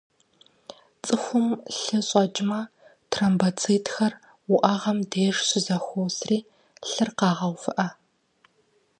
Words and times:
Цӏыхум 1.03 1.47
лъы 1.77 1.99
щӏэкӏмэ, 2.07 2.59
тромбоцитхэр 3.11 4.13
уӏэгъэм 4.53 4.99
деж 5.11 5.35
щызэхуосри, 5.47 6.37
лъыр 6.89 7.09
къагъэувыӏэ. 7.17 7.87